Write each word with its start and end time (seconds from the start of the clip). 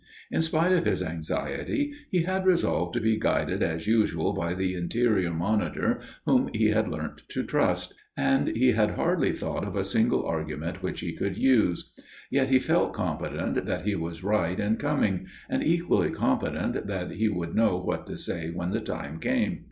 In 0.31 0.41
spite 0.41 0.71
of 0.73 0.85
his 0.87 1.03
anxiety 1.03 1.93
he 2.09 2.23
had 2.23 2.43
resolved 2.47 2.95
to 2.95 2.99
be 2.99 3.19
guided 3.19 3.61
as 3.61 3.85
usual 3.85 4.33
by 4.33 4.55
the 4.55 4.73
interior 4.73 5.29
monitor 5.31 5.99
whom 6.25 6.49
he 6.55 6.69
had 6.69 6.87
learnt 6.87 7.21
to 7.29 7.43
trust, 7.43 7.93
and 8.17 8.47
he 8.47 8.69
had 8.71 8.95
hardly 8.95 9.31
thought 9.31 9.63
of 9.63 9.75
a 9.75 9.83
single 9.83 10.25
argument 10.25 10.81
which 10.81 11.01
he 11.01 11.13
could 11.15 11.37
use. 11.37 11.93
Yet 12.31 12.49
he 12.49 12.57
felt 12.57 12.93
confident 12.93 13.67
that 13.67 13.85
he 13.85 13.93
was 13.93 14.23
right 14.23 14.59
in 14.59 14.77
coming, 14.77 15.27
and 15.47 15.63
equally 15.63 16.09
confident 16.09 16.87
that 16.87 17.11
he 17.11 17.29
would 17.29 17.53
know 17.53 17.77
what 17.77 18.07
to 18.07 18.17
say 18.17 18.49
when 18.49 18.71
the 18.71 18.81
time 18.81 19.19
came. 19.19 19.59